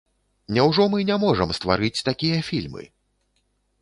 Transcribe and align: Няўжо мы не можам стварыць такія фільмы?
Няўжо 0.55 0.87
мы 0.93 1.03
не 1.09 1.17
можам 1.25 1.53
стварыць 1.57 2.03
такія 2.09 2.39
фільмы? 2.49 2.83